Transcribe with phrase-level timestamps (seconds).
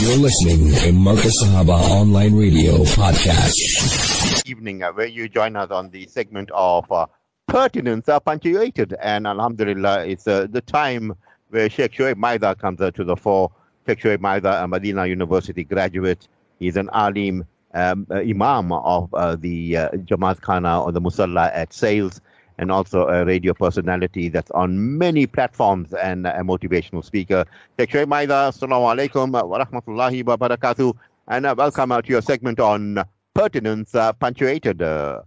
[0.00, 4.48] You're listening to Markaz Sahaba Online Radio Podcast.
[4.48, 7.04] Evening, uh, where you join us on the segment of uh,
[7.46, 8.94] Pertinence uh, Punctuated.
[9.00, 11.12] And Alhamdulillah, it's uh, the time
[11.50, 13.52] where Sheikh Shoaib Maida comes uh, to the fore.
[13.86, 16.26] Sheikh Shoaib Maida, a Medina University graduate.
[16.58, 17.44] He's an alim,
[17.74, 22.22] um, uh, imam of uh, the uh, Jamaat Khana or the Musalla at Sales
[22.60, 27.46] and also a radio personality that's on many platforms and a motivational speaker.
[27.78, 30.94] Sheikh Shoaib Maida, assalamu alaikum wa rahmatullahi wa barakatuh,
[31.28, 33.02] and uh, welcome to your segment on
[33.34, 35.22] pertinence uh, punctuated, uh,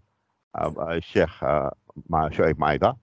[0.53, 1.71] uh, Sheikh uh,
[2.07, 2.95] Maida.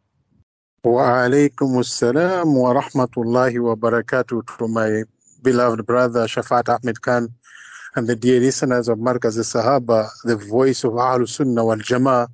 [0.85, 5.03] Wa alaikum assalam wa rahmatullahi wa barakatuh to my
[5.43, 7.35] beloved brother Shafat Ahmed Khan
[7.97, 12.29] and the dear listeners of Markaz al-Sahaba, the voice of Ahlul Sunnah wal Jama'ah.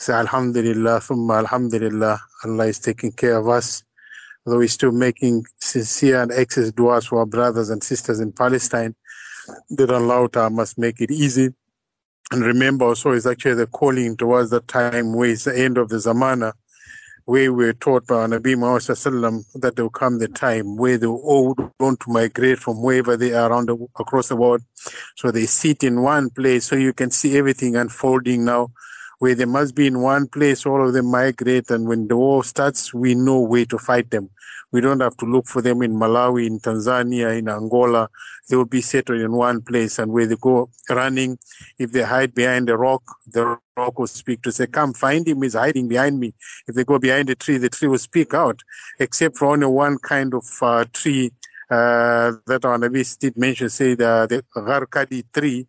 [0.00, 3.84] Say Alhamdulillah, thumma Alhamdulillah, Allah is taking care of us.
[4.46, 8.94] Though we're still making sincere and excess du'as for our brothers and sisters in Palestine,
[9.68, 11.50] that Allah must make it easy.
[12.32, 15.90] And remember also, it's actually the calling towards the time where it's the end of
[15.90, 16.54] the Zamana,
[17.26, 21.20] where we're taught by Nabi Muhammad that there will come the time where they will
[21.22, 24.62] all want to migrate from wherever they are around the, across the world.
[25.16, 28.70] So they sit in one place so you can see everything unfolding now
[29.20, 32.42] where they must be in one place, all of them migrate, and when the war
[32.42, 34.30] starts, we know where to fight them.
[34.72, 38.08] We don't have to look for them in Malawi, in Tanzania, in Angola.
[38.48, 41.38] They will be settled in one place, and where they go running,
[41.78, 45.42] if they hide behind a rock, the rock will speak to say, "Come, find him.
[45.42, 46.32] He's hiding behind me."
[46.66, 48.60] If they go behind a tree, the tree will speak out.
[48.98, 51.30] Except for only one kind of uh, tree
[51.70, 55.66] uh, that our Nabi did mention, say the, the Gharkadi tree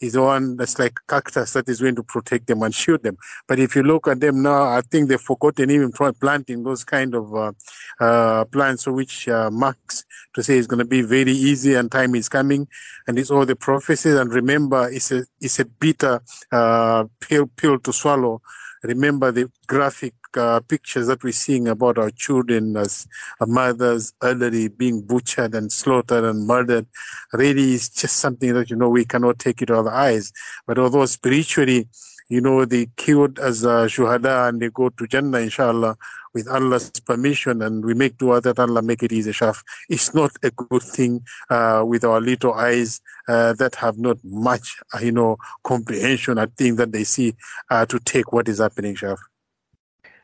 [0.00, 3.16] is the one that's like cactus that is going to protect them and shield them.
[3.46, 7.14] But if you look at them now, I think they've forgotten even planting those kind
[7.14, 7.52] of uh,
[8.00, 12.14] uh, plants, which uh, marks to say it's going to be very easy and time
[12.14, 12.68] is coming,
[13.06, 14.14] and it's all the prophecies.
[14.14, 16.20] And remember, it's a it's a bitter
[16.52, 18.42] uh, pill pill to swallow.
[18.84, 23.06] Remember the graphic uh, pictures that we're seeing about our children as
[23.40, 26.86] uh, mothers elderly being butchered and slaughtered and murdered.
[27.32, 30.32] Really is just something that you know we cannot take it out of the eyes.
[30.66, 31.88] But although spiritually
[32.28, 35.96] you know they killed as uh, shuhada and they go to jannah inshallah
[36.34, 39.62] with Allah's permission and we make dua that Allah make it easy, Shaf.
[39.88, 44.76] It's not a good thing uh, with our little eyes uh, that have not much,
[44.92, 46.38] uh, you know, comprehension.
[46.38, 47.34] I think that they see
[47.70, 49.18] uh, to take what is happening, Shaf.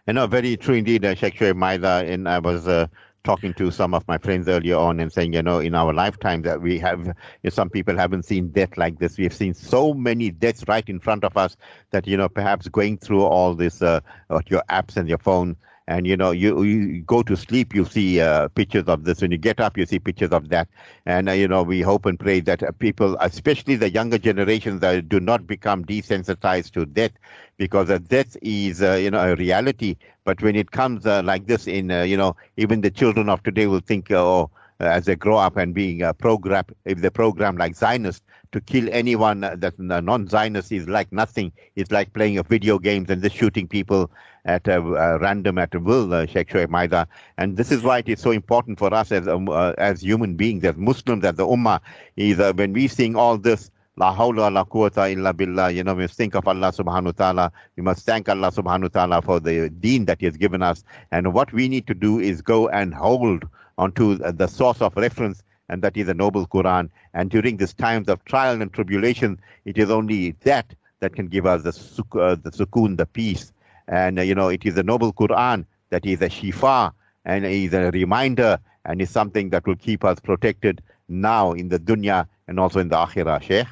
[0.06, 2.04] You know, very true indeed, uh, Sheikh Shoaib Maida.
[2.04, 2.88] And I was uh,
[3.24, 6.42] talking to some of my friends earlier on and saying, you know, in our lifetime
[6.42, 7.14] that we have, you
[7.44, 9.18] know, some people haven't seen death like this.
[9.18, 11.56] We've seen so many deaths right in front of us
[11.90, 14.00] that, you know, perhaps going through all this, uh,
[14.46, 15.56] your apps and your phone,
[15.90, 19.20] and you know you, you go to sleep you see uh, pictures of this.
[19.20, 20.68] When you get up you see pictures of that.
[21.06, 24.82] And uh, you know we hope and pray that uh, people especially the younger generations
[24.82, 27.12] uh, do not become desensitized to death
[27.58, 29.96] because uh, death is uh, you know a reality.
[30.24, 33.80] But when it comes like this in you know even the children of today will
[33.80, 38.60] think oh as they grow up and being programmed if they program like Zionists to
[38.60, 41.52] kill anyone that's non-Zionist is like nothing.
[41.76, 44.10] It's like playing a video games and just shooting people
[44.44, 44.80] at a,
[45.20, 47.06] random at a will, uh, Sheikh Maida.
[47.38, 50.34] And this is why it is so important for us as um, uh, as human
[50.36, 51.80] beings, as Muslims, as the Ummah,
[52.16, 55.74] is uh, when we sing all this, La hawla la quwwata illa billah.
[55.74, 57.52] You know, we must think of Allah subhanahu wa ta'ala.
[57.76, 60.84] We must thank Allah subhanahu wa ta'ala for the deen that He has given us.
[61.10, 63.44] And what we need to do is go and hold
[63.76, 66.90] onto the source of reference, and that is the noble Quran.
[67.14, 71.46] And during these times of trial and tribulation, it is only that that can give
[71.46, 73.52] us the, uh, the sukoon, the peace,
[73.90, 76.92] and, uh, you know, it is the noble Quran that is a shifa
[77.24, 81.78] and is a reminder and is something that will keep us protected now in the
[81.78, 83.66] dunya and also in the akhirah, Sheikh.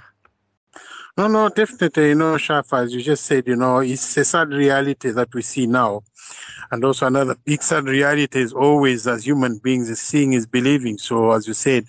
[1.16, 2.10] No, no, definitely.
[2.10, 5.42] You know, Shafa, as you just said, you know, it's a sad reality that we
[5.42, 6.02] see now.
[6.70, 10.98] And also another big sad reality is always as human beings, is seeing is believing.
[10.98, 11.86] So as you said,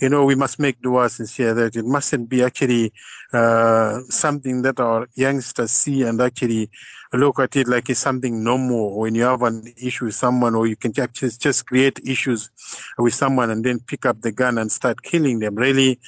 [0.00, 2.92] you know, we must make dua sincere that it mustn't be actually
[3.32, 6.70] uh, something that our youngsters see and actually
[7.12, 10.66] look at it like it's something normal when you have an issue with someone or
[10.66, 12.50] you can just, just create issues
[12.98, 15.54] with someone and then pick up the gun and start killing them.
[15.54, 16.00] Really,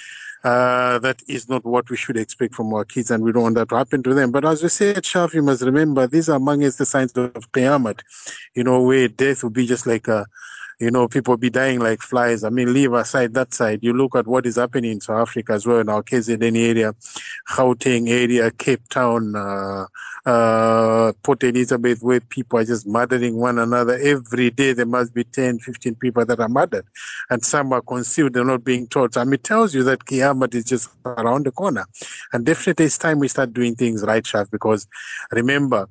[0.44, 3.54] uh, that is not what we should expect from our kids, and we don't want
[3.54, 4.30] that to happen to them.
[4.30, 7.50] But as we said, Shaf, you must remember these are among us the signs of
[7.52, 8.00] Qiyamah,
[8.54, 10.26] you know, where death will be just like a
[10.80, 12.44] you know, people be dying like flies.
[12.44, 13.80] I mean, leave aside that side.
[13.82, 16.94] You look at what is happening in South Africa as well, in our KZN area,
[17.48, 19.86] Gauteng area, Cape Town, uh,
[20.26, 23.98] uh, Port Elizabeth, where people are just murdering one another.
[24.02, 26.86] Every day there must be 10, 15 people that are murdered.
[27.30, 29.16] And some are concealed, they're not being taught.
[29.16, 31.86] I mean, it tells you that Qiyamah is just around the corner.
[32.32, 34.86] And definitely it's time we start doing things right, Shaf, because
[35.30, 35.88] remember,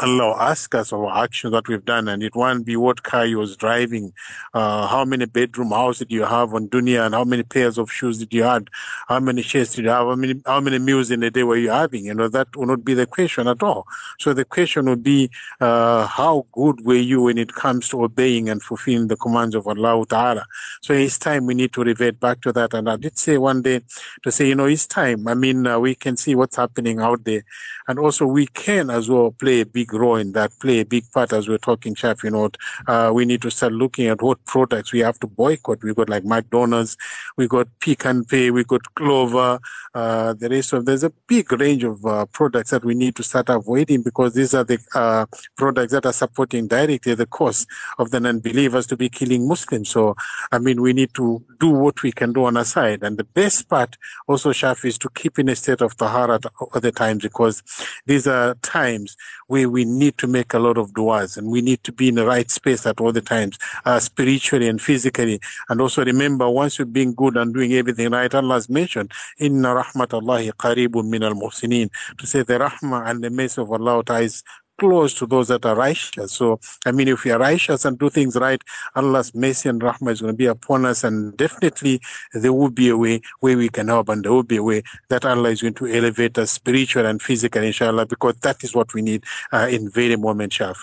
[0.00, 3.38] Allah ask us of actions that we've done, and it won't be what car you
[3.38, 4.12] was driving,
[4.54, 7.92] uh, how many bedroom house did you have on dunya, and how many pairs of
[7.92, 8.64] shoes did you have,
[9.08, 11.58] how many shares did you have, how many how many meals in a day were
[11.58, 12.06] you having?
[12.06, 13.86] You know that will not be the question at all.
[14.18, 15.30] So the question would be,
[15.60, 19.68] uh, how good were you when it comes to obeying and fulfilling the commands of
[19.68, 20.44] Allah Taala?
[20.80, 22.72] So it's time we need to revert back to that.
[22.72, 23.82] And I did say one day
[24.22, 25.28] to say, you know, it's time.
[25.28, 27.44] I mean, uh, we can see what's happening out there,
[27.86, 31.10] and also we can as well play a big role in that, play a big
[31.12, 32.24] part as we're talking, Chef.
[32.24, 32.50] You know,
[32.86, 35.82] uh, we need to start looking at what products we have to boycott.
[35.82, 36.96] We've got like McDonald's,
[37.36, 39.58] we got Pick n Pay, we got Clover,
[39.94, 43.22] uh, the rest of there's a big range of uh, products that we need to
[43.22, 47.66] start avoiding because these are the uh, products that are supporting directly the cause
[47.98, 49.90] of the non-believers to be killing Muslims.
[49.90, 50.14] So,
[50.50, 53.02] I mean, we need to do what we can do on our side.
[53.02, 53.96] And the best part
[54.28, 56.40] also, Chef, is to keep in a state of tahara
[56.74, 57.62] at the times because
[58.06, 59.16] these are times
[59.46, 62.14] where we need to make a lot of du'as and we need to be in
[62.14, 65.40] the right space at all the times, uh, spiritually and physically.
[65.68, 69.82] And also remember, once you're being good and doing everything right, Allah has mentioned, Inna
[69.82, 74.42] rahmatallahi qareebun min al muhsinin, to say the rahmah and the mercy of Allah is
[74.82, 76.32] close to those that are righteous.
[76.32, 78.60] So, I mean, if we are righteous and do things right,
[78.96, 81.04] Allah's mercy and rahmah is going to be upon us.
[81.04, 82.00] And definitely
[82.34, 84.82] there will be a way where we can help and there will be a way
[85.08, 88.92] that Allah is going to elevate us spiritual and physical, inshallah, because that is what
[88.92, 90.78] we need uh, in very moment, Shaf.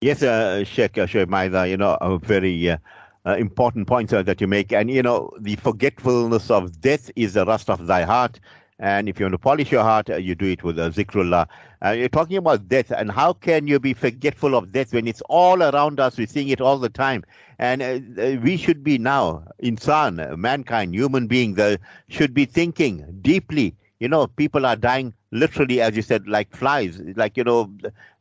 [0.00, 2.78] Yes, uh, Sheikh uh, Shoaib you know, a very uh,
[3.24, 4.72] uh, important point uh, that you make.
[4.72, 8.40] And, you know, the forgetfulness of death is the rust of thy heart.
[8.78, 11.46] And if you want to polish your heart, uh, you do it with uh, zikrullah.
[11.84, 15.22] Uh, you're talking about death, and how can you be forgetful of death when it's
[15.28, 16.16] all around us?
[16.16, 17.24] We're seeing it all the time.
[17.58, 21.76] And uh, uh we should be now, insan, mankind, human beings, uh,
[22.08, 23.74] should be thinking deeply.
[23.98, 27.00] You know, people are dying literally, as you said, like flies.
[27.14, 27.72] Like, you know,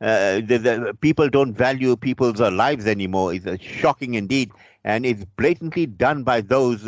[0.01, 3.33] uh, the, the, people don't value people's lives anymore.
[3.33, 4.51] It's shocking indeed.
[4.85, 6.87] And it's blatantly done by those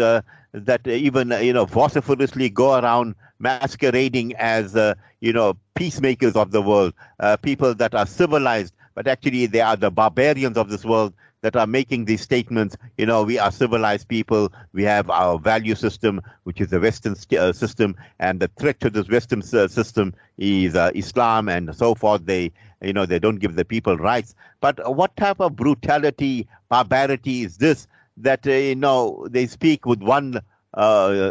[0.65, 6.61] that even, you know, vociferously go around masquerading as, uh, you know, peacemakers of the
[6.61, 11.13] world, uh, people that are civilized, but actually they are the barbarians of this world
[11.41, 12.75] that are making these statements.
[12.97, 14.51] You know, we are civilized people.
[14.73, 18.89] We have our value system, which is the Western uh, system, and the threat to
[18.89, 22.25] this Western uh, system is uh, Islam and so forth.
[22.25, 22.51] They,
[22.81, 24.35] you know, they don't give the people rights.
[24.61, 27.87] But what type of brutality, barbarity is this?
[28.17, 30.41] That uh, you know they speak with one
[30.75, 30.79] uh,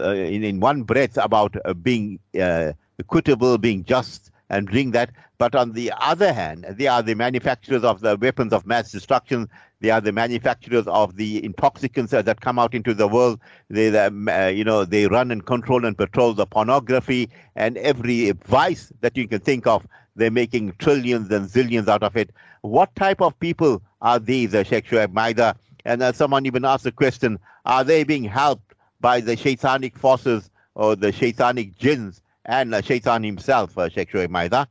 [0.09, 5.11] uh, in, in one breath about being equitable, being just, and doing that.
[5.39, 9.49] But on the other hand, they are the manufacturers of the weapons of mass destruction.
[9.81, 13.41] They are the manufacturers of the intoxicants that come out into the world.
[13.69, 18.91] They, uh, you know, they run and control and patrol the pornography and every vice
[19.01, 19.87] that you can think of.
[20.15, 22.31] They're making trillions and zillions out of it.
[22.63, 25.57] What type of people are these, Sheikh Shoaib Maida?
[25.87, 30.51] And uh, someone even asked the question: Are they being helped by the shaitanic forces
[30.75, 34.69] or the shaitanic jinns and uh, shaitan himself, uh, Sheikh Shoaib Maida?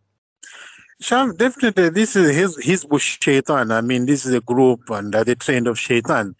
[1.01, 3.69] Sham, definitely, this is his his shaitan.
[3.71, 6.35] I mean, this is a group and the trend of shaitan,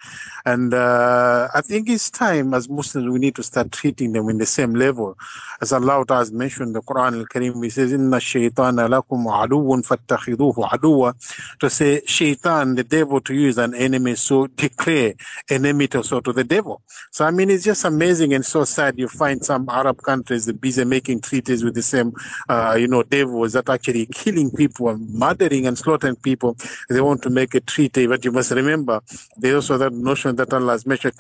[0.46, 4.38] and uh, I think it's time as Muslims we need to start treating them in
[4.38, 5.18] the same level,
[5.62, 7.62] as Allah has mentioned the Quran al-Karim.
[7.64, 11.14] He says, "Inna shaitan lakum aduwwun fattakhiduhu aduwa."
[11.60, 15.16] To say shaitan, the devil, to you is an enemy, so declare
[15.50, 16.82] enemy to so to the devil.
[17.12, 18.98] So I mean, it's just amazing and so sad.
[18.98, 22.14] You find some Arab countries busy making treaties with the same,
[22.48, 26.58] uh, you know, devils that actually killing killing people murdering and slaughtering people.
[26.90, 29.02] They want to make a treaty, but you must remember
[29.38, 31.14] there's also that notion that Allah has mentioned,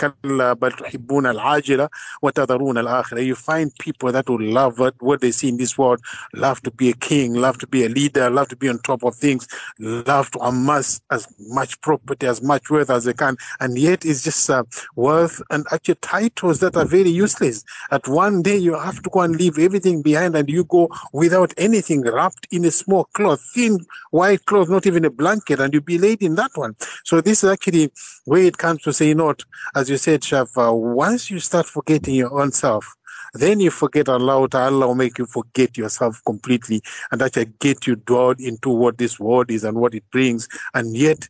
[3.27, 6.01] You find people that will love what, what they see in this world,
[6.34, 9.03] love to be a king, love to be a leader, love to be on top
[9.03, 9.48] of things,
[9.79, 14.24] love to amass as much property, as much wealth as they can, and yet it's
[14.24, 14.63] just uh,
[14.96, 17.63] wealth and actually titles that are very useless.
[17.91, 21.53] At one day you have to go and leave everything behind and you go without
[21.58, 23.80] anything wrapped in a small cloth, thin
[24.12, 26.76] white cloth, not even a blanket, and you be laid in that one.
[27.04, 27.92] So this is actually
[28.26, 29.44] where it comes to say, not
[29.74, 32.86] as you said, Shaf, uh, once you start forgetting your own self,
[33.34, 36.82] then you forget Allah, Allah will make you forget yourself completely
[37.12, 40.48] and actually get you drawn into what this world is and what it brings.
[40.74, 41.28] And yet,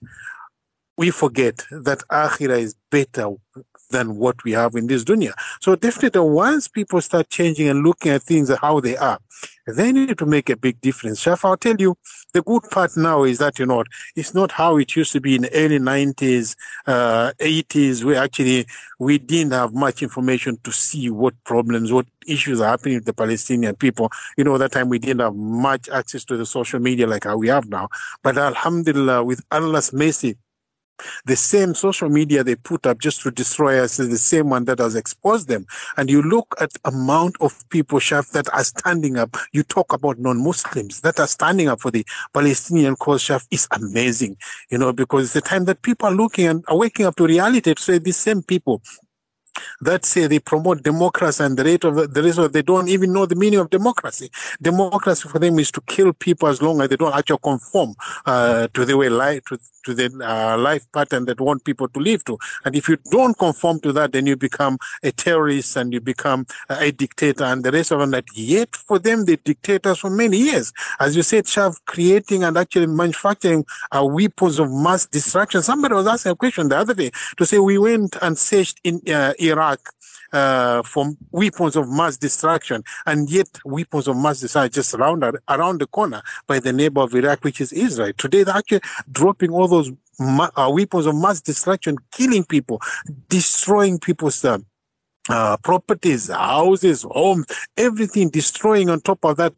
[0.98, 3.30] we forget that akhirah is better
[3.89, 5.34] than what we have in this dunya.
[5.62, 9.20] So definitely once people start changing and looking at things how they are,
[9.68, 11.20] they need to make a big difference.
[11.20, 11.98] Chef, I'll tell you,
[12.34, 13.84] the good part now is that, you know,
[14.15, 18.68] it's not how it used to be in the early 90s, uh, 80s, where actually
[19.00, 23.13] we didn't have much information to see what problems, what issues are happening with the
[23.13, 24.12] Palestinian people.
[24.38, 27.38] You know, that time we didn't have much access to the social media like how
[27.38, 27.89] we have now.
[28.22, 30.38] But Alhamdulillah, with Allah's mercy,
[31.25, 34.65] the same social media they put up just to destroy us is the same one
[34.65, 35.65] that has exposed them.
[35.97, 39.35] And you look at amount of people, Chef, that are standing up.
[39.51, 44.37] You talk about non-Muslims that are standing up for the Palestinian cause, Chef, is amazing.
[44.69, 47.25] You know, because it's the time that people are looking and are waking up to
[47.25, 48.81] reality to say these same people
[49.81, 53.25] that say they promote democracy and the rate of the, the they don't even know
[53.25, 54.29] the meaning of democracy.
[54.61, 58.67] Democracy for them is to kill people as long as they don't actually conform uh,
[58.73, 62.24] to the way life to, to the uh, life pattern that want people to live
[62.25, 62.38] to.
[62.65, 66.46] And if you don't conform to that, then you become a terrorist and you become
[66.70, 68.12] a dictator and the rest of them.
[68.12, 72.58] That yet for them, the dictators for many years, as you said, Shaf, creating and
[72.58, 75.62] actually manufacturing uh, weapons of mass destruction.
[75.62, 79.01] Somebody was asking a question the other day to say we went and searched in
[79.08, 79.80] uh, Iraq
[80.34, 85.80] uh, for weapons of mass destruction, and yet weapons of mass destruction just around around
[85.80, 88.12] the corner by the neighbor of Iraq, which is Israel.
[88.18, 89.75] Today, they're actually dropping all those
[90.20, 92.82] ma- uh, weapons of mass destruction, killing people,
[93.29, 94.44] destroying people's.
[94.44, 94.60] Uh,
[95.27, 99.53] uh, properties, houses, homes, everything destroying on top of that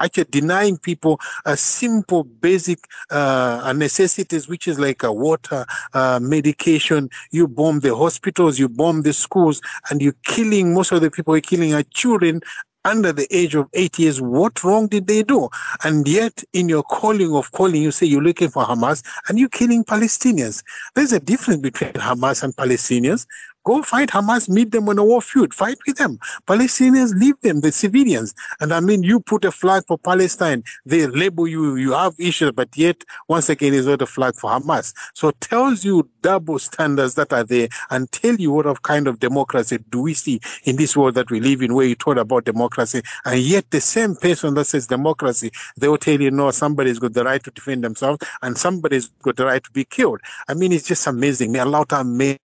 [0.00, 2.78] actually denying people a simple basic
[3.10, 7.10] uh, necessities, which is like a water, uh, medication.
[7.30, 9.60] You bomb the hospitals, you bomb the schools,
[9.90, 11.34] and you're killing most of the people.
[11.34, 12.40] You're killing our children
[12.84, 15.48] under the age of eight years, what wrong did they do?
[15.84, 19.48] And yet, in your calling of calling, you say you're looking for Hamas and you're
[19.48, 20.62] killing Palestinians.
[20.94, 23.26] There's a difference between Hamas and Palestinians.
[23.68, 26.18] Go fight Hamas, meet them on a war field, fight with them.
[26.46, 28.34] Palestinians, leave them, the civilians.
[28.60, 32.52] And I mean, you put a flag for Palestine, they label you, you have issues,
[32.52, 34.94] but yet, once again, is not a flag for Hamas.
[35.12, 39.20] So it tells you double standards that are there and tell you what kind of
[39.20, 42.46] democracy do we see in this world that we live in, where you talk about
[42.46, 43.02] democracy.
[43.26, 47.12] And yet, the same person that says democracy, they will tell you, no, somebody's got
[47.12, 50.22] the right to defend themselves and somebody's got the right to be killed.
[50.48, 51.52] I mean, it's just amazing.
[51.52, 52.40] May Allah make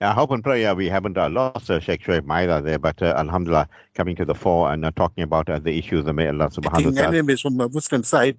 [0.00, 3.00] I hope and pray uh, we haven't uh, lost uh, Sheikh Shoaib Maida there, but
[3.00, 6.28] uh, Alhamdulillah, coming to the fore and uh, talking about uh, the issues, of may
[6.28, 7.08] Allah subhanahu wa ta'ala.
[7.08, 8.36] enemies from the Muslim side,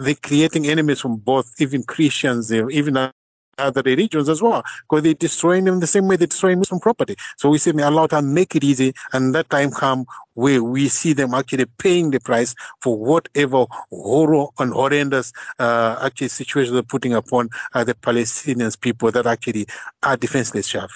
[0.00, 2.96] they're creating enemies from both, even Christians, even
[3.58, 7.16] other religions as well, because they're destroying them the same way they destroy Muslim property.
[7.36, 10.88] So we say, may Allah to make it easy, and that time come where we
[10.88, 16.82] see them actually paying the price for whatever horror and horrendous uh, actually situations they're
[16.82, 19.66] putting upon uh, the Palestinians people that actually
[20.02, 20.90] are defenseless, Shaf.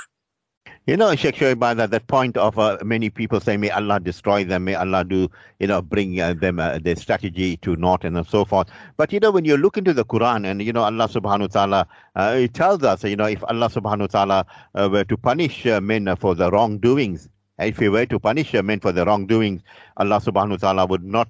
[0.88, 4.42] You know, Sheikh Shoaib, at that point of uh, many people saying, may Allah destroy
[4.42, 5.30] them, may Allah do,
[5.60, 8.68] you know, bring uh, them uh, their strategy to naught and so forth.
[8.96, 11.46] But, you know, when you look into the Quran and, you know, Allah subhanahu wa
[11.48, 15.18] ta'ala, uh, it tells us, you know, if Allah subhanahu wa ta'ala uh, were to
[15.18, 17.28] punish uh, men for the wrongdoings,
[17.58, 19.60] if he were to punish men for the wrongdoings,
[19.98, 21.28] Allah subhanahu wa ta'ala would not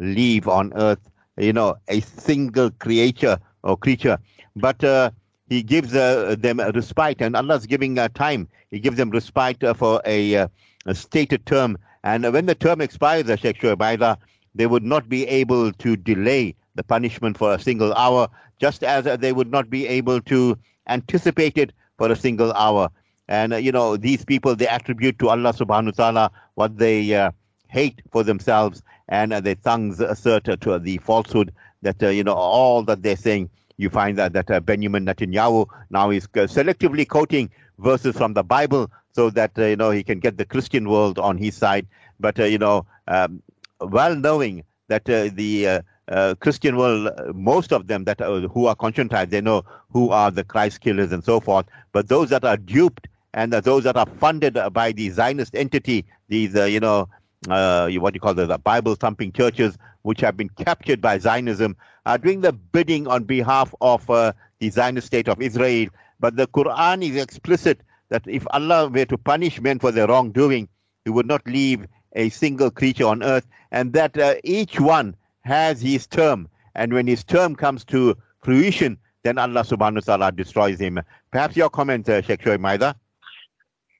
[0.00, 1.00] leave on earth,
[1.38, 4.18] you know, a single creature or creature.
[4.54, 4.84] But
[5.52, 8.48] he gives uh, them a respite, and Allah is giving uh, time.
[8.70, 10.48] He gives them respite uh, for a, uh,
[10.86, 11.76] a, stated term.
[12.02, 14.16] And when the term expires, uh, Sheikh Shoaib
[14.54, 18.28] they would not be able to delay the punishment for a single hour,
[18.58, 20.56] just as uh, they would not be able to
[20.88, 22.88] anticipate it for a single hour.
[23.28, 27.30] And, uh, you know, these people, they attribute to Allah subhanahu wa ta'ala what they
[27.68, 33.02] hate for themselves, and their tongues assert to the falsehood that, you know, all that
[33.02, 33.50] they're saying
[33.82, 38.42] you find that, that uh, Benjamin Netanyahu now is uh, selectively quoting verses from the
[38.42, 41.86] Bible so that uh, you know he can get the Christian world on his side.
[42.20, 43.42] But uh, you know, um,
[43.80, 49.30] well knowing that uh, the uh, Christian world, most of them that who are conscientized,
[49.30, 51.66] they know who are the Christ killers and so forth.
[51.92, 56.54] But those that are duped and those that are funded by the Zionist entity, these
[56.54, 57.08] you know
[57.48, 61.76] uh, what you call the, the Bible thumping churches, which have been captured by Zionism,
[62.06, 65.88] are doing the bidding on behalf of uh, the Zionist state of Israel.
[66.20, 67.80] But the Quran is explicit
[68.10, 70.68] that if Allah were to punish men for their wrongdoing,
[71.04, 75.80] He would not leave a single creature on earth, and that uh, each one has
[75.80, 76.48] his term.
[76.74, 81.00] And when his term comes to fruition, then Allah subhanahu wa ta'ala destroys him.
[81.30, 82.96] Perhaps your comment, uh, Sheikh Shoaib Maida?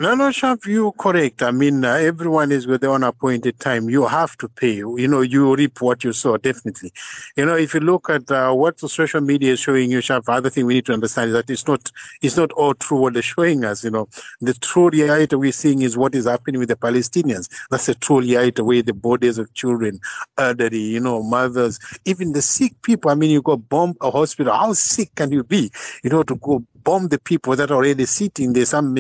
[0.03, 1.45] No, no, Sharp, you're correct.
[1.45, 3.89] I mean, uh, everyone is with their own appointed time.
[3.89, 4.79] You have to pay.
[4.79, 6.91] You know, you reap what you sow, definitely.
[7.37, 10.29] You know, if you look at uh, what the social media is showing you, Sharp,
[10.29, 13.13] other thing we need to understand is that it's not, it's not all true what
[13.13, 13.85] they're showing us.
[13.85, 14.09] You know,
[14.41, 17.49] the true reality we're seeing is what is happening with the Palestinians.
[17.71, 20.01] That's the true reality where the bodies of children,
[20.37, 23.13] elderly, you know, mothers, even the sick people.
[23.13, 24.53] I mean, you go bomb a hospital.
[24.53, 25.71] How sick can you be,
[26.03, 28.67] you know, to go bomb the people that are already sitting there.
[28.67, 28.97] Some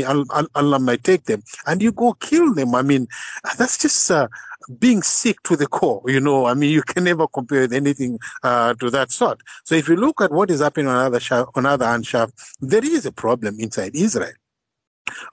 [0.54, 2.74] Allah might take them, and you go kill them.
[2.74, 3.08] I mean,
[3.58, 4.28] that's just uh,
[4.78, 6.02] being sick to the core.
[6.06, 9.40] You know, I mean, you can never compare anything uh, to that sort.
[9.64, 11.20] So if you look at what is happening on other
[11.54, 12.06] on other hand,
[12.60, 14.32] there is a problem inside Israel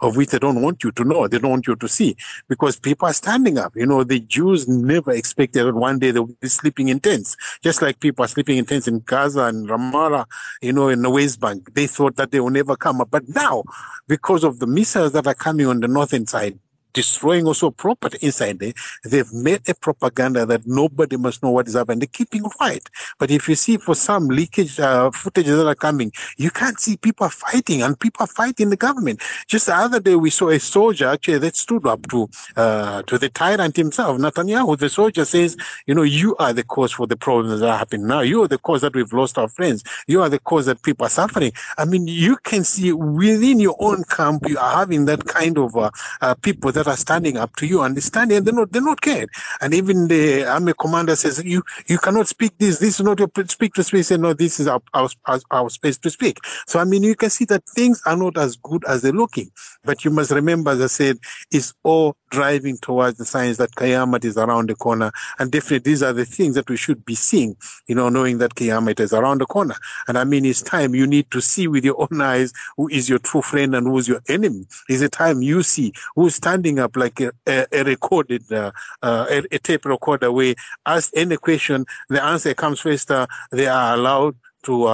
[0.01, 2.15] of which they don't want you to know, they don't want you to see,
[2.47, 3.75] because people are standing up.
[3.75, 7.37] You know, the Jews never expected that one day they would be sleeping in tents,
[7.63, 10.25] just like people are sleeping in tents in Gaza and Ramallah,
[10.61, 11.73] you know, in the West Bank.
[11.73, 13.09] They thought that they will never come up.
[13.11, 13.63] But now,
[14.07, 16.59] because of the missiles that are coming on the northern side,
[16.93, 18.73] destroying also property inside there.
[19.03, 21.99] They've made a propaganda that nobody must know what is happening.
[21.99, 22.89] They're keeping quiet.
[23.17, 26.97] But if you see for some leakage uh, footages that are coming, you can't see
[26.97, 29.21] people fighting and people are fighting the government.
[29.47, 33.17] Just the other day, we saw a soldier actually that stood up to uh, to
[33.17, 34.77] the tyrant himself, Netanyahu.
[34.77, 38.07] The soldier says, you know, you are the cause for the problems that are happening
[38.07, 38.21] now.
[38.21, 39.83] You are the cause that we've lost our friends.
[40.07, 41.51] You are the cause that people are suffering.
[41.77, 45.75] I mean, you can see within your own camp, you are having that kind of
[45.75, 45.91] uh,
[46.21, 49.29] uh people that are standing up to you, understanding, and they're not, they're not cared.
[49.59, 52.79] And even the army commander says, you, you cannot speak this.
[52.79, 54.11] This is not your speak to space.
[54.11, 55.09] And no, this is our, our,
[55.51, 56.37] our space to speak.
[56.67, 59.51] So, I mean, you can see that things are not as good as they're looking.
[59.83, 61.17] But you must remember, as I said,
[61.51, 65.11] it's all driving towards the signs that Qiyamah is around the corner.
[65.37, 67.57] And definitely these are the things that we should be seeing,
[67.87, 69.75] you know, knowing that Qiyamah is around the corner.
[70.07, 73.09] And I mean, it's time you need to see with your own eyes who is
[73.09, 74.65] your true friend and who is your enemy.
[74.87, 78.71] It's a time you see who's standing up like a, a, a recorded, uh,
[79.01, 80.53] uh, a, a, tape recorder where
[80.85, 84.87] ask any question, the answer comes first, uh, they are allowed to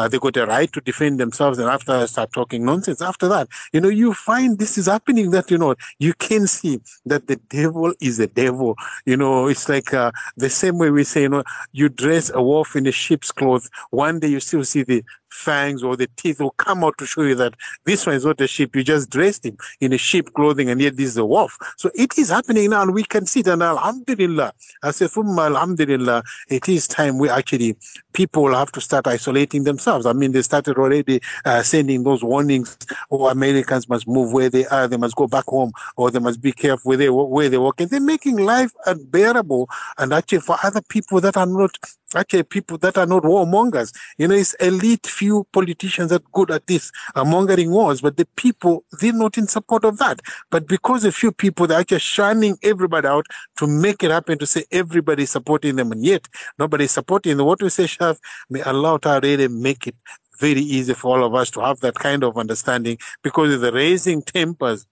[0.00, 3.46] uh, they got a right to defend themselves and after start talking nonsense after that
[3.74, 7.36] you know you find this is happening that you know you can see that the
[7.60, 11.28] devil is a devil you know it's like uh, the same way we say you
[11.28, 15.04] know you dress a wolf in a sheep's clothes one day you still see the
[15.32, 17.54] fangs or the teeth will come out to show you that
[17.84, 18.74] this one is not a sheep.
[18.76, 21.56] You just dressed him in a sheep clothing and yet this is a wolf.
[21.76, 23.46] So it is happening now and we can see it.
[23.46, 27.76] And Alhamdulillah, I say, Alhamdulillah, it is time we actually,
[28.12, 29.89] people have to start isolating themselves.
[29.90, 32.76] I mean, they started already uh, sending those warnings,
[33.10, 36.40] oh, Americans must move where they are, they must go back home, or they must
[36.40, 37.56] be careful where they, where they.
[37.56, 41.76] And they're making life unbearable and actually for other people that are not
[42.14, 43.92] actually people that are not warmongers.
[44.18, 48.16] You know, it's elite few politicians that are good at this, uh, mongering wars, but
[48.16, 50.20] the people, they're not in support of that.
[50.50, 53.26] But because a few people, they're actually shunning everybody out
[53.58, 57.46] to make it happen, to say everybody supporting them, and yet nobody is supporting them.
[57.46, 58.18] What we say, Shaf,
[58.48, 59.94] may Allah really make it
[60.40, 64.22] very easy for all of us to have that kind of understanding because the raising
[64.22, 64.86] tempers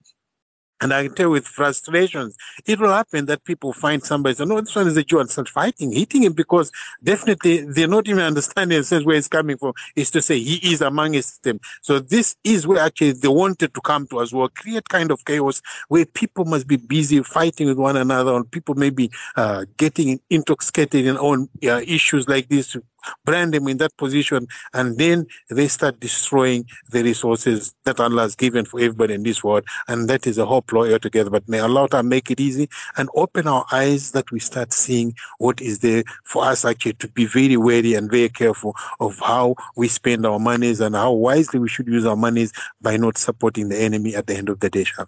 [0.81, 4.61] and I can tell with frustrations, it will happen that people find somebody say, no,
[4.61, 6.71] this one is a Jew and start fighting, hitting him because
[7.03, 10.71] definitely they're not even understanding the sense where it's coming from is to say he
[10.71, 11.59] is amongst them.
[11.81, 15.25] So this is where actually they wanted to come to as well, create kind of
[15.25, 19.65] chaos where people must be busy fighting with one another and people may be uh,
[19.77, 22.77] getting intoxicated in on uh, issues like this
[23.25, 28.35] brand them in that position, and then they start destroying the resources that Allah has
[28.35, 29.65] given for everybody in this world.
[29.87, 31.29] And that is a whole ploy altogether.
[31.29, 35.61] But may Allah make it easy and open our eyes that we start seeing what
[35.61, 39.87] is there for us actually to be very wary and very careful of how we
[39.87, 43.77] spend our monies and how wisely we should use our monies by not supporting the
[43.77, 45.07] enemy at the end of the day, Shaf.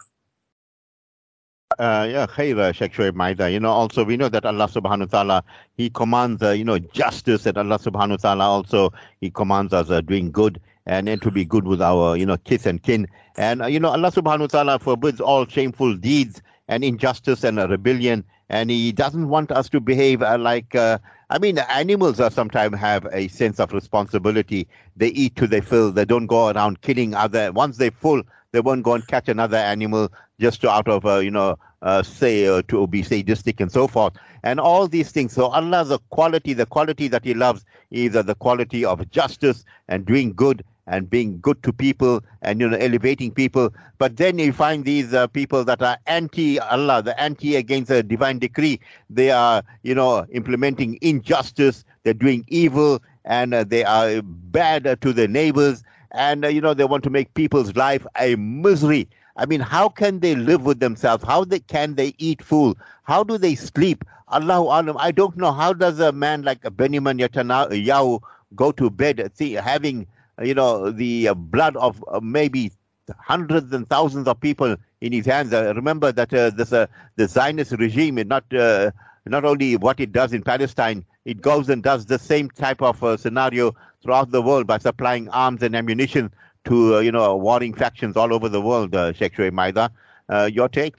[1.81, 3.49] Uh, yeah, khair, Sheikh Shoaib Maida.
[3.49, 6.77] You know, also we know that Allah subhanahu wa ta'ala, He commands, uh, you know,
[6.77, 11.19] justice, that Allah subhanahu wa ta'ala also, He commands us uh, doing good and then
[11.21, 13.07] to be good with our, you know, kith and kin.
[13.35, 17.57] And, uh, you know, Allah subhanahu wa ta'ala forbids all shameful deeds and injustice and
[17.57, 18.25] rebellion.
[18.49, 20.99] And He doesn't want us to behave uh, like, uh,
[21.31, 24.67] I mean, animals are sometimes have a sense of responsibility.
[24.97, 25.91] They eat to their fill.
[25.91, 27.51] They don't go around killing other.
[27.51, 31.17] Once they're full, they won't go and catch another animal just to out of uh,
[31.19, 34.13] you know uh, say uh, to be sadistic and so forth.
[34.43, 38.35] And all these things so allah's a quality the quality that he loves is the
[38.35, 43.31] quality of justice and doing good and being good to people and you know elevating
[43.31, 43.73] people.
[43.99, 48.03] But then you find these uh, people that are anti allah the anti against the
[48.03, 48.79] divine decree.
[49.09, 51.85] They are you know implementing injustice.
[52.03, 55.83] They're doing evil and uh, they are bad to their neighbors.
[56.11, 59.89] And uh, you know they want to make people's life a misery I mean, how
[59.89, 61.23] can they live with themselves?
[61.23, 62.77] How they, can they eat food?
[63.03, 64.03] How do they sleep?
[64.31, 65.51] Allahu Alam, I don't know.
[65.51, 68.21] How does a man like Benjamin Netanyahu
[68.55, 70.07] go to bed see, having,
[70.41, 72.71] you know, the uh, blood of uh, maybe
[73.17, 75.53] hundreds and thousands of people in his hands?
[75.53, 80.11] Uh, remember that uh, this, uh, the Zionist regime is not, not only what it
[80.11, 84.65] does in Palestine, it goes and does the same type of scenario throughout the world
[84.65, 86.31] by supplying arms and ammunition
[86.65, 88.95] to uh, you know warring factions all over the world.
[88.95, 89.91] Uh, Sheikh Maida,
[90.29, 90.95] uh, your take?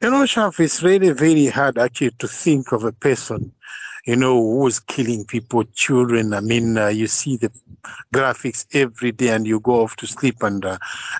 [0.00, 3.52] You know, Shaf, it's really very hard actually to think of a person
[4.06, 6.32] you know, who's killing people, children.
[6.34, 7.50] I mean, uh, you see the
[8.12, 10.42] graphics every day and you go off to sleep.
[10.42, 10.78] And uh,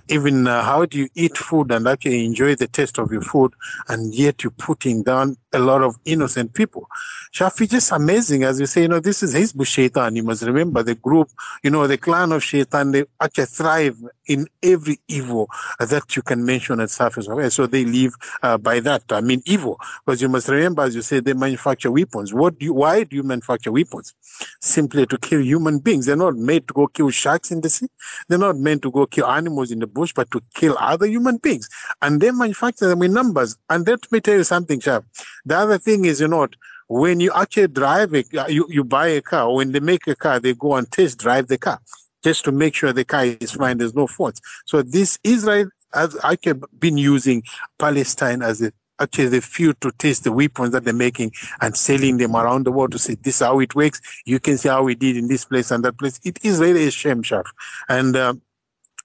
[0.09, 3.53] even uh, how do you eat food and actually enjoy the taste of your food
[3.89, 6.89] and yet you're putting down a lot of innocent people.
[7.33, 8.43] Shafi, just amazing.
[8.45, 10.17] As you say, you know, this is Hizb Shaitan.
[10.17, 11.29] You must remember the group,
[11.63, 16.45] you know, the clan of Shaitan, they actually thrive in every evil that you can
[16.45, 17.29] mention at surface.
[17.55, 19.03] So they live uh, by that.
[19.11, 19.79] I mean, evil.
[20.05, 22.35] Because you must remember, as you say, they manufacture weapons.
[22.35, 24.15] What do you, why do you manufacture weapons?
[24.61, 26.07] Simply to kill human beings.
[26.07, 27.89] They're not made to go kill sharks in the sea.
[28.29, 31.39] They're not meant to go kill animals in the bush, but to kill other human
[31.39, 31.69] beings.
[32.03, 33.57] And they manufacture them in numbers.
[33.69, 35.05] And let me tell you something, chap.
[35.45, 36.49] The other thing is, you know,
[36.89, 40.17] when you actually drive it, uh, you, you buy a car, when they make a
[40.17, 41.81] car, they go and test drive the car
[42.23, 44.41] just to make sure the car is fine, there's no faults.
[44.67, 47.43] So this Israel has actually been using
[47.79, 52.19] Palestine as a actually the few to test the weapons that they're making and selling
[52.19, 54.01] them around the world to say this is how it works.
[54.25, 56.21] You can see how we did in this place and that place.
[56.25, 57.47] It is really a shame, Shaf.
[57.89, 58.43] And um,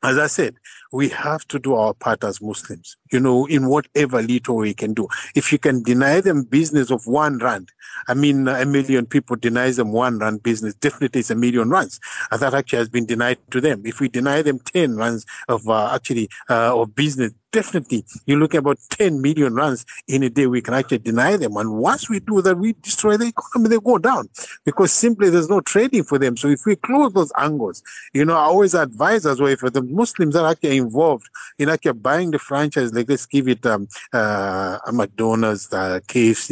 [0.03, 0.55] as I said,
[0.95, 4.93] we have to do our part as Muslims, you know, in whatever little we can
[4.93, 5.09] do.
[5.35, 7.69] If you can deny them business of one rand,
[8.07, 11.99] I mean, a million people denies them one rand business, definitely it's a million rands.
[12.31, 13.81] And that actually has been denied to them.
[13.85, 18.57] If we deny them 10 rands of uh, actually uh, of business, definitely you're looking
[18.57, 22.19] about 10 million rands in a day we can actually deny them and once we
[22.19, 24.27] do that we destroy the economy they go down
[24.65, 27.81] because simply there's no trading for them so if we close those angles
[28.13, 31.27] you know i always advise as well for the muslims are actually involved
[31.59, 36.49] in actually buying the franchise like let's give it um, uh, a mcdonald's uh, kfc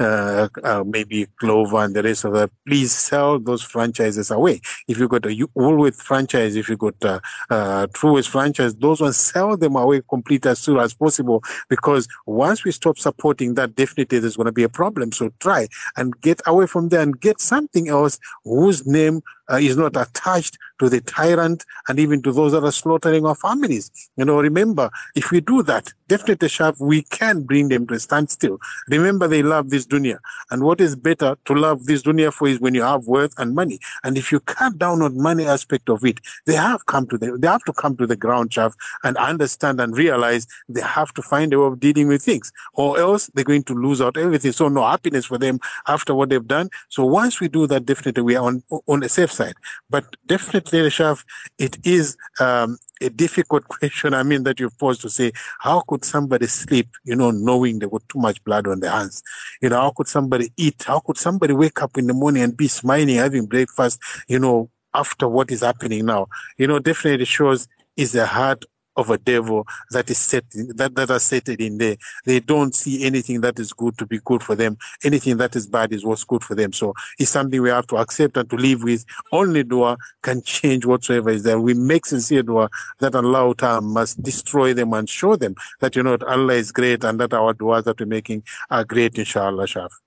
[0.00, 4.98] uh, uh, maybe clover and the rest of that please sell those franchises away if
[4.98, 9.00] you got a you, woolworth franchise if you got a uh, uh, truest franchise those
[9.00, 13.74] ones sell them away complete as soon as possible because once we stop supporting that,
[13.74, 15.12] definitely there's going to be a problem.
[15.12, 19.76] So try and get away from there and get something else whose name uh, is
[19.76, 23.90] not attached to the tyrant and even to those that are slaughtering our families.
[24.16, 27.98] You know, remember, if we do that, definitely, Shaf, we can bring them to a
[27.98, 28.58] standstill.
[28.88, 30.18] Remember, they love this dunya.
[30.50, 33.54] And what is better to love this dunya for is when you have wealth and
[33.54, 33.78] money.
[34.02, 37.36] And if you cut down on money aspect of it, they have come to the,
[37.38, 41.22] they have to come to the ground, Shaf, and understand and realize they have to
[41.22, 44.52] find a way of dealing with things or else they're going to lose out everything.
[44.52, 46.70] So no happiness for them after what they've done.
[46.88, 49.54] So once we do that, definitely we are on, on a safe side.
[49.90, 51.24] But definitely, Rashaf,
[51.58, 54.14] it is um, a difficult question.
[54.14, 57.86] I mean, that you've posed to say, how could somebody sleep, you know, knowing they
[57.86, 59.22] got too much blood on their hands?
[59.60, 60.82] You know, how could somebody eat?
[60.86, 64.70] How could somebody wake up in the morning and be smiling, having breakfast, you know,
[64.94, 66.26] after what is happening now?
[66.58, 68.64] You know, definitely shows is the heart
[68.96, 71.96] of a devil that is set that, that are set in there.
[72.24, 74.78] They don't see anything that is good to be good for them.
[75.02, 76.72] Anything that is bad is what's good for them.
[76.72, 79.04] So it's something we have to accept and to live with.
[79.32, 81.60] Only dua can change whatsoever is there.
[81.60, 82.68] We make sincere dua
[83.00, 87.04] that Allah Ta'ala must destroy them and show them that you know Allah is great
[87.04, 90.03] and that our duas that we're making are great, inshallah, Shaf.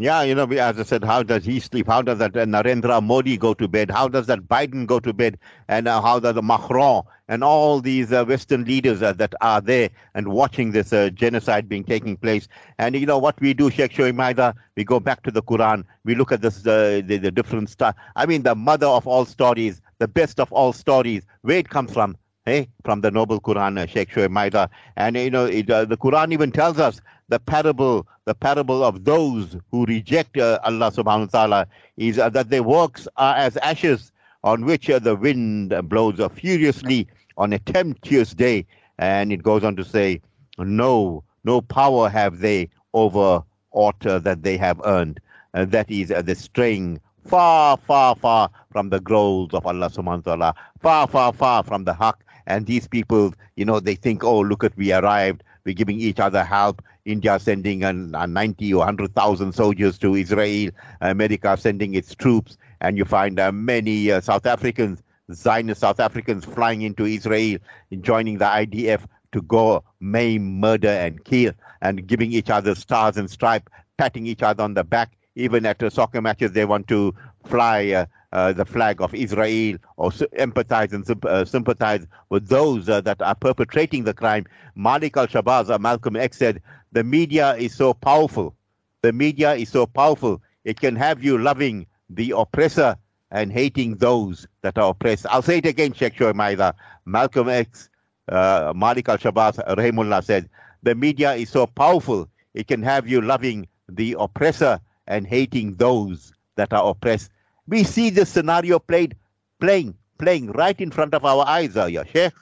[0.00, 1.88] Yeah, you know, as I said, how does he sleep?
[1.88, 3.90] How does that uh, Narendra Modi go to bed?
[3.90, 5.38] How does that Biden go to bed?
[5.66, 9.60] And uh, how does the Macron and all these uh, Western leaders uh, that are
[9.60, 12.46] there and watching this uh, genocide being taking place?
[12.78, 15.82] And you know what we do, Sheikh Shoaib We go back to the Quran.
[16.04, 17.96] We look at this, uh, the, the different stuff.
[18.14, 21.92] I mean, the mother of all stories, the best of all stories, where it comes
[21.92, 22.16] from.
[22.44, 26.78] Hey, from the noble Quran, Sheikh Shoaib And you know, it, the Quran even tells
[26.78, 32.18] us the parable, the parable of those who reject uh, Allah subhanahu wa ta'ala is
[32.18, 34.12] uh, that their works are as ashes
[34.44, 38.66] on which uh, the wind blows furiously on a tempestuous day.
[38.98, 40.20] And it goes on to say,
[40.58, 45.20] no, no power have they over aught that they have earned.
[45.54, 50.26] Uh, that is uh, the straying far, far, far from the goals of Allah subhanahu
[50.26, 52.14] wa ta'ala, far, far, far from the haqq.
[52.46, 55.44] And these people, you know, they think, oh, look at, we arrived.
[55.64, 56.82] We're giving each other help.
[57.08, 60.70] India sending an, a 90 or 100,000 soldiers to Israel.
[61.00, 62.58] America sending its troops.
[62.80, 67.58] And you find uh, many uh, South Africans Zionist South Africans flying into Israel,
[68.00, 73.30] joining the IDF to go maim, murder, and kill, and giving each other stars and
[73.30, 75.12] stripes, patting each other on the back.
[75.34, 79.78] Even at the soccer matches, they want to fly uh, uh, the flag of Israel
[79.96, 84.46] or empathize and uh, sympathize with those uh, that are perpetrating the crime.
[84.74, 86.60] Malik Al Shabazz, uh, Malcolm X said,
[86.92, 88.54] The media is so powerful.
[89.02, 90.42] The media is so powerful.
[90.64, 92.96] It can have you loving the oppressor
[93.30, 95.26] and hating those that are oppressed.
[95.30, 96.74] I'll say it again, Sheikh Shoaib
[97.04, 97.90] Malcolm X,
[98.28, 100.48] uh, Malik Al Shabazz, Rahimullah said,
[100.82, 102.28] The media is so powerful.
[102.54, 107.30] It can have you loving the oppressor and hating those that are oppressed.
[107.66, 109.16] We see this scenario played,
[109.60, 112.32] playing, playing right in front of our eyes, uh, yeah, Sheikh.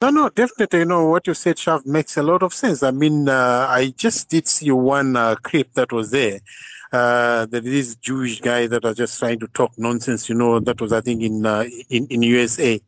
[0.00, 0.80] No, no, definitely.
[0.80, 2.84] You know, what you said, Shaf, makes a lot of sense.
[2.84, 6.40] I mean, uh, I just did see one uh, clip that was there.
[6.92, 10.80] Uh, that this Jewish guy that was just trying to talk nonsense, you know, that
[10.80, 12.80] was, I think, in, uh, in, in USA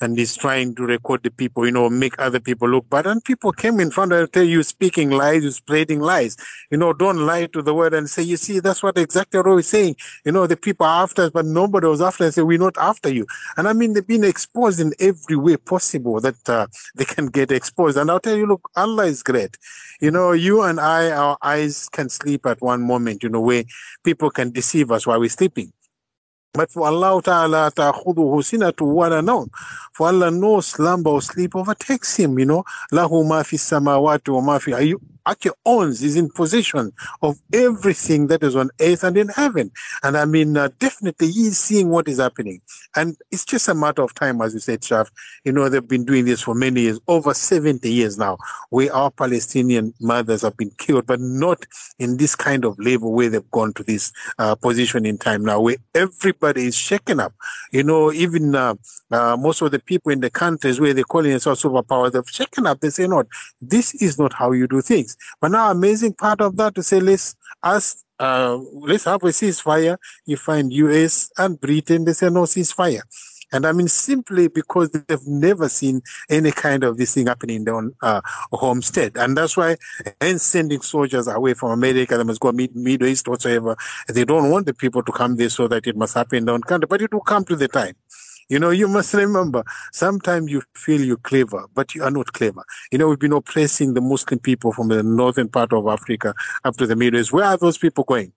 [0.00, 3.06] and he's trying to record the people, you know, make other people look bad.
[3.06, 6.36] And people came in front of tell you speaking lies, you spreading lies.
[6.70, 9.58] You know, don't lie to the world and say, you see, that's what exactly Roy
[9.58, 9.96] is saying.
[10.24, 12.36] You know, the people are after us, but nobody was after us.
[12.36, 13.26] Say, we're not after you.
[13.56, 17.50] And I mean, they've been exposed in every way possible that uh, they can get
[17.50, 17.96] exposed.
[17.96, 19.56] And I'll tell you, look, Allah is great.
[20.00, 23.64] You know, you and I, our eyes can sleep at one moment, you know, where
[24.04, 25.72] people can deceive us while we're sleeping.
[26.54, 29.48] But for Allah Ta'ala ta'khuduhu sinatu wala nawm.
[29.92, 32.64] For Allah no slumber or sleep overtakes him, you know.
[32.92, 34.72] Lahu ma fi samawati wa ma fi
[35.28, 39.70] actually owns, is in possession of everything that is on earth and in heaven.
[40.02, 42.60] And I mean, uh, definitely he's seeing what is happening.
[42.96, 45.10] And it's just a matter of time, as you said, Shaf.
[45.44, 48.38] You know, they've been doing this for many years, over 70 years now,
[48.70, 51.64] where our Palestinian mothers have been killed, but not
[51.98, 55.60] in this kind of labor where they've gone to this uh, position in time now,
[55.60, 57.34] where everybody is shaken up.
[57.72, 58.74] You know, even uh,
[59.10, 62.66] uh, most of the people in the countries where they're calling themselves superpowers, they've shaken
[62.66, 62.80] up.
[62.80, 63.24] They say, no,
[63.60, 65.16] this is not how you do things.
[65.40, 69.96] But now, amazing part of that to say, let's ask, uh, let's have a ceasefire.
[70.26, 73.02] You find US and Britain, they say no ceasefire.
[73.52, 77.64] And I mean, simply because they've never seen any kind of this thing happening in
[77.64, 78.20] their own uh,
[78.52, 79.16] homestead.
[79.16, 79.76] And that's why,
[80.20, 83.76] and sending soldiers away from America, they must go mid, Middle East, whatsoever.
[84.06, 86.54] They don't want the people to come there so that it must happen in their
[86.54, 87.94] own country, but it will come to the time.
[88.48, 92.64] You know, you must remember, sometimes you feel you're clever, but you are not clever.
[92.90, 96.34] You know, we've been oppressing the Muslim people from the northern part of Africa
[96.64, 97.32] up to the Middle East.
[97.32, 98.32] Where are those people going?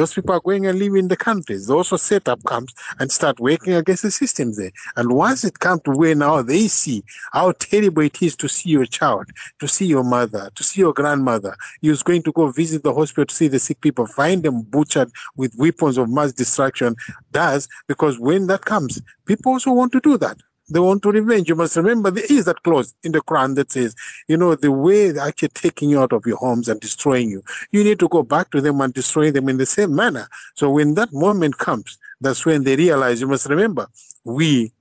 [0.00, 1.66] Those people are going and live in the countries.
[1.66, 4.70] They also set up camps and start working against the systems there.
[4.96, 8.70] And once it comes to where now they see how terrible it is to see
[8.70, 9.26] your child,
[9.58, 13.26] to see your mother, to see your grandmother, you're going to go visit the hospital
[13.26, 16.96] to see the sick people, find them butchered with weapons of mass destruction.
[17.32, 20.38] Does because when that comes, people also want to do that.
[20.70, 21.48] They want to revenge.
[21.48, 23.94] You must remember there is that clause in the Quran that says,
[24.28, 27.42] you know, the way they're actually taking you out of your homes and destroying you,
[27.72, 30.28] you need to go back to them and destroy them in the same manner.
[30.54, 33.88] So when that moment comes, that's when they realize, you must remember,
[34.24, 34.72] we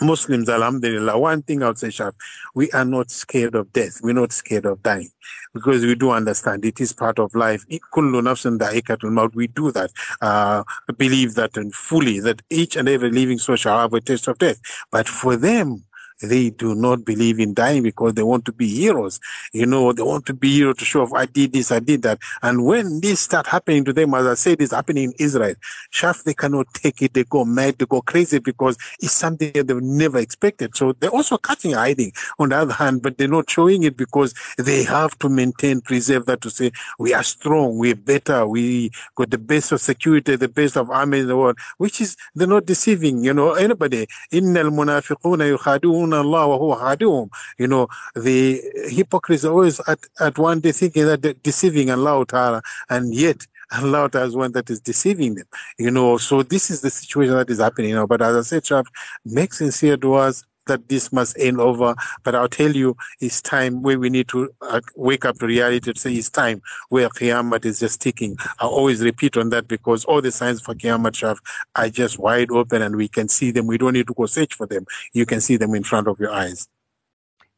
[0.00, 2.12] Muslims, alhamdulillah, one thing I would say, Shaf,
[2.54, 4.00] we are not scared of death.
[4.02, 5.10] We're not scared of dying
[5.54, 7.64] because we do understand it is part of life.
[7.68, 10.64] We do that, uh,
[10.96, 14.38] believe that and fully that each and every living soul shall have a taste of
[14.38, 14.60] death.
[14.90, 15.84] But for them,
[16.21, 19.19] they do not believe in dying because they want to be heroes.
[19.53, 22.01] You know, they want to be heroes to show off, I did this, I did
[22.03, 22.19] that.
[22.41, 25.55] And when this start happening to them, as I said, it's happening in Israel,
[25.93, 27.13] Shaf, they cannot take it.
[27.13, 30.75] They go mad, they go crazy because it's something that they've never expected.
[30.75, 34.33] So they're also cutting hiding on the other hand, but they're not showing it because
[34.57, 39.29] they have to maintain, preserve that to say, we are strong, we're better, we got
[39.29, 42.65] the best of security, the best of army in the world, which is, they're not
[42.65, 44.07] deceiving, you know, anybody.
[44.33, 50.60] إن المنافقون يخادعون Allah wa huwa You know, the hypocrites are always at, at one
[50.60, 54.80] day thinking that they're deceiving Allah Ta'ala, and yet Allah Ta'ala is one that is
[54.80, 55.46] deceiving them.
[55.78, 58.06] You know, so this is the situation that is happening you now.
[58.06, 58.84] But as I said,
[59.24, 61.94] make sincere duas that this must end over.
[62.22, 65.92] But I'll tell you, it's time where we need to uh, wake up to reality
[65.92, 68.36] to say it's time where Qiyamah is just ticking.
[68.60, 71.36] I always repeat on that because all the signs for Qiyamah
[71.76, 73.66] are just wide open and we can see them.
[73.66, 74.86] We don't need to go search for them.
[75.12, 76.68] You can see them in front of your eyes.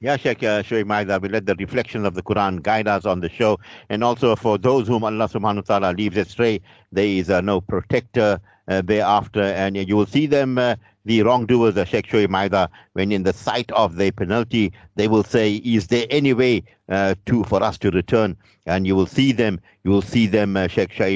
[0.01, 3.21] Yeah, Sheikh uh, Shoaib Maida, we let the reflection of the Quran guide us on
[3.21, 3.59] the show.
[3.89, 6.61] And also for those whom Allah subhanahu wa ta'ala leaves astray,
[6.93, 9.43] there is uh, no protector thereafter.
[9.43, 13.71] And you will see them uh, the wrongdoers, the Sheikh Maida, when in the sight
[13.73, 17.91] of their penalty, they will say, is there any way uh, to for us to
[17.91, 18.37] return?
[18.67, 20.69] And you will see them, you will see them, uh,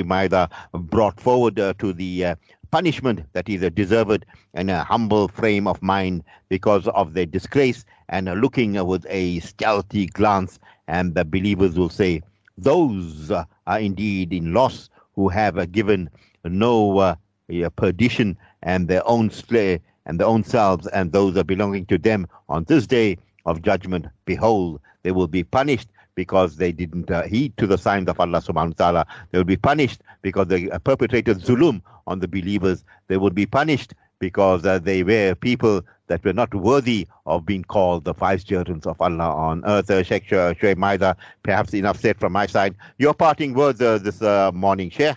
[0.04, 2.34] Maida, brought forward uh, to the uh,
[2.70, 7.84] punishment that is a deserved and a humble frame of mind because of their disgrace
[8.10, 10.58] and looking with a stealthy glance.
[10.86, 12.22] And the believers will say,
[12.58, 16.10] Those are indeed in loss who have given
[16.44, 17.16] no
[17.50, 21.98] uh, perdition and their own slay and their own selves and those are belonging to
[21.98, 24.06] them on this day of judgment.
[24.24, 28.40] Behold, they will be punished because they didn't uh, heed to the signs of Allah
[28.40, 29.06] subhanahu wa ta'ala.
[29.30, 32.84] They will be punished because they perpetrated zulum on the believers.
[33.06, 37.62] They will be punished because uh, they were people that were not worthy of being
[37.62, 39.90] called the five vicegerents of Allah on earth.
[39.90, 42.74] Uh, Sheikh Shoaib Maida, perhaps enough said from my side.
[42.98, 45.16] Your parting words uh, this uh, morning, Sheikh.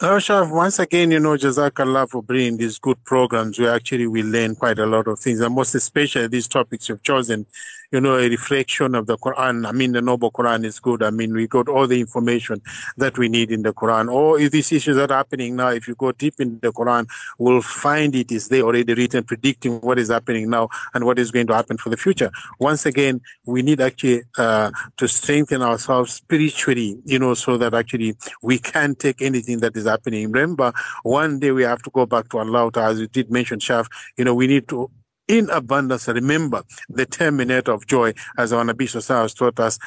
[0.00, 3.58] Uh, Shaf, once again, you know, Jazakallah for bringing these good programs.
[3.60, 7.02] Where actually we learn quite a lot of things, and most especially these topics you've
[7.04, 7.46] chosen
[7.92, 9.66] you know, a reflection of the Quran.
[9.66, 11.02] I mean, the Noble Quran is good.
[11.02, 12.60] I mean, we got all the information
[12.96, 14.12] that we need in the Quran.
[14.12, 17.06] All these issues that are happening now, if you go deep in the Quran,
[17.38, 21.30] we'll find it is there already written, predicting what is happening now and what is
[21.30, 22.30] going to happen for the future.
[22.58, 28.16] Once again, we need actually uh, to strengthen ourselves spiritually, you know, so that actually
[28.42, 30.30] we can take anything that is happening.
[30.30, 33.86] Remember, one day we have to go back to Allah, as you did mention, Shaf,
[34.16, 34.90] you know, we need to
[35.28, 36.08] in abundance.
[36.08, 39.78] Remember the terminator of joy, as our Nabi has taught us,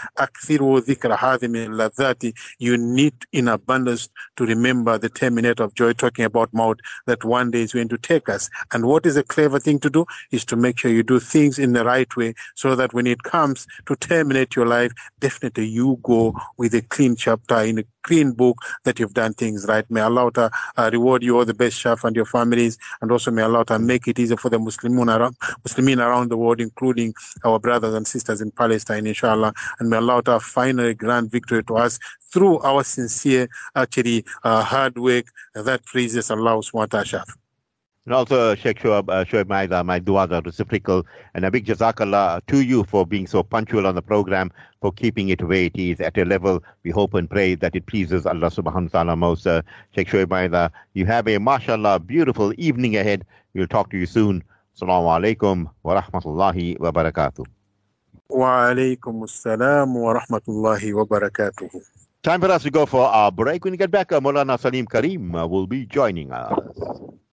[2.59, 7.51] you need in abundance to remember the terminator of joy, talking about maut that one
[7.51, 8.49] day is going to take us.
[8.73, 11.59] And what is a clever thing to do is to make sure you do things
[11.59, 15.99] in the right way so that when it comes to terminate your life, definitely you
[16.03, 19.89] go with a clean chapter in a clean book that you've done things right.
[19.91, 20.31] May Allah
[20.77, 24.07] uh, reward you all the best, Shaf, and your families, and also may Allah make
[24.07, 25.35] it easier for the Muslimun around,
[25.67, 29.53] Muslimin around the world, including our brothers and sisters in Palestine, inshallah.
[29.79, 31.99] And may Allah finally grant victory to us
[32.31, 37.46] through our sincere, actually, uh, hard work that pleases Allah subhanahu wa.
[38.07, 41.05] And also, Sheikh Shoaib, uh, Shoaib Maida, my du'as are reciprocal.
[41.33, 45.27] And a big jazakallah to you for being so punctual on the program, for keeping
[45.27, 48.47] it where it is at a level we hope and pray that it pleases Allah
[48.47, 49.45] subhanahu wa ta'ala most.
[49.45, 49.61] Uh,
[49.93, 53.25] Sheikh Shoaib Maida, you have a mashallah beautiful evening ahead.
[53.53, 54.41] We'll talk to you soon.
[54.73, 57.45] Assalamu alaikum wa rahmatullahi wa barakatuh.
[58.29, 61.69] Wa alaikum assalam wa rahmatullahi wa barakatuh.
[62.23, 63.65] Time for us to go for our break.
[63.65, 66.57] When we get back, uh, Molana Salim Karim uh, will be joining us.